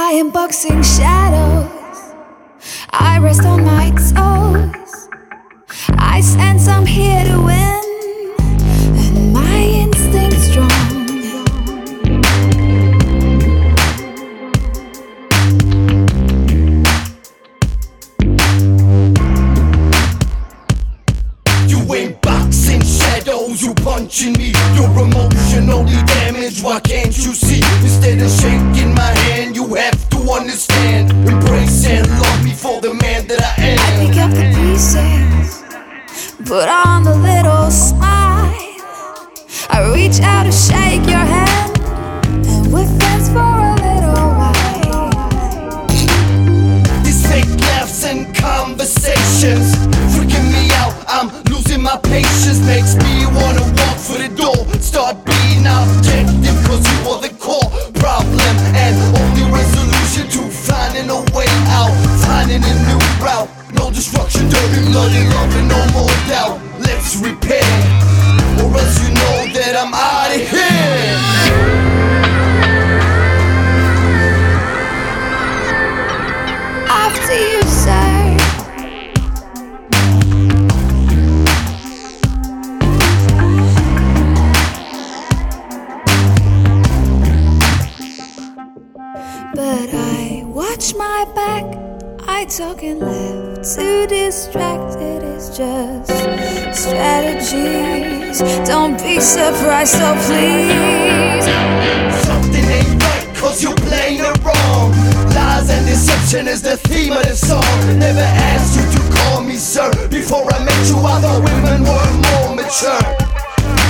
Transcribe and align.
I 0.00 0.12
am 0.12 0.30
boxing 0.30 0.80
shadows. 0.80 2.14
I 2.90 3.18
rest 3.18 3.44
on 3.44 3.64
my 3.64 3.90
toes. 3.90 5.08
I 5.88 6.20
sense 6.20 6.68
I'm 6.68 6.86
here 6.86 7.24
to 7.24 7.42
win, 7.42 7.82
and 9.02 9.32
my 9.32 9.58
instinct's 9.84 10.44
strong. 10.50 10.70
You 21.66 21.80
ain't 21.92 22.22
boxing 22.22 22.82
shadows, 22.82 23.60
you 23.62 23.74
punching 23.74 24.34
me. 24.34 24.52
You're 24.76 25.00
emotionally 25.06 26.00
put 36.68 36.86
on 36.86 37.06
a 37.06 37.14
little 37.14 37.70
smile. 37.70 38.52
I 39.70 39.90
reach 39.94 40.20
out 40.20 40.44
to 40.44 40.52
shake 40.52 41.06
your 41.08 41.24
hand, 41.34 41.78
and 42.46 42.72
we're 42.72 42.86
friends 42.98 43.28
for 43.28 43.38
a 43.38 43.74
little 43.86 44.28
while. 44.38 45.86
These 47.04 47.26
fake 47.26 47.48
laughs 47.60 48.04
and 48.04 48.34
conversations 48.34 49.74
freaking 50.12 50.48
me 50.52 50.70
out. 50.74 50.94
I'm 51.08 51.28
losing 51.44 51.82
my 51.82 51.96
patience, 52.02 52.60
makes 52.60 52.94
me 52.96 53.26
wanna 53.26 53.64
walk 53.78 53.98
for 53.98 54.18
the 54.18 54.28
door. 54.28 54.60
Start 54.80 55.24
being 55.24 55.64
objective, 55.66 56.58
cause 56.66 56.84
you 56.92 57.10
are 57.10 57.20
the 57.20 57.37
route. 63.20 63.48
No 63.74 63.90
destruction, 63.90 64.48
dirty, 64.48 64.80
bloody 64.90 65.24
love, 65.28 65.54
and 65.56 65.68
no 65.68 65.80
more 65.92 66.16
doubt. 66.28 66.60
Let's 66.80 67.16
repair, 67.16 67.62
or 68.60 68.70
else 68.76 68.96
you 69.02 69.10
know 69.14 69.36
that 69.54 69.74
I'm 69.76 69.92
out 69.94 70.34
of 70.34 70.42
here. 70.50 71.58
After 76.90 77.34
you 77.34 77.62
say 77.62 78.36
But 89.54 89.90
I 89.92 90.44
watch 90.46 90.94
my 90.94 91.24
back 91.34 91.87
I 92.30 92.44
talk 92.44 92.82
and 92.82 93.00
laugh 93.00 93.74
Too 93.74 94.06
distracted 94.06 95.22
It's 95.24 95.56
just 95.56 96.12
strategies 96.76 98.38
Don't 98.68 99.00
be 99.02 99.18
surprised, 99.18 99.96
so 99.96 100.12
please 100.28 101.48
Something 102.28 102.64
ain't 102.68 103.02
right, 103.02 103.34
cause 103.34 103.62
you're 103.62 103.74
playing 103.74 104.20
it 104.20 104.44
wrong. 104.44 104.92
Lies 105.34 105.70
and 105.70 105.86
deception 105.86 106.46
is 106.46 106.60
the 106.60 106.76
theme 106.76 107.12
of 107.12 107.22
the 107.22 107.34
song. 107.34 107.64
Never 107.98 108.20
asked 108.20 108.76
you 108.76 108.84
to 108.92 109.00
call 109.16 109.40
me 109.40 109.56
sir. 109.56 109.90
Before 110.08 110.44
I 110.52 110.62
met 110.64 110.88
you, 110.88 110.98
I 110.98 111.20
thought 111.22 111.42
women 111.42 111.82
were 111.88 112.12
more 112.28 112.54
mature. 112.60 113.28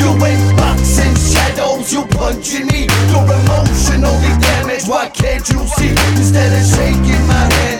You 0.00 0.10
ain't 0.24 0.56
boxing 0.56 1.14
shadows, 1.14 1.92
you 1.92 2.06
punching 2.16 2.66
me. 2.68 2.88
You're 3.12 3.28
emotionally 3.28 4.32
damaged, 4.40 4.88
why 4.88 5.10
can't 5.10 5.46
you 5.50 5.60
see? 5.76 5.92
Instead 6.16 6.50
of 6.56 6.64
shaking 6.74 7.22
my 7.28 7.44
hand, 7.52 7.71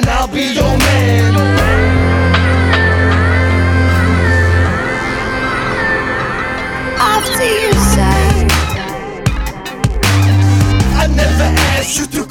and 0.00 0.08
I'll 0.08 0.28
be 0.28 0.54
your 0.54 0.74
man. 0.78 1.34
After 7.16 7.44
you 7.62 7.72
say 7.94 8.22
I 11.02 11.06
never 11.22 11.48
asked 11.74 11.98
you 11.98 12.06
to 12.16 12.29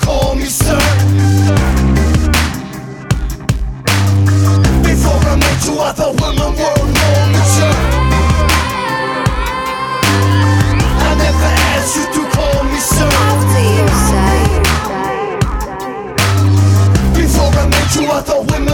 other 18.19 18.41
women. 18.41 18.68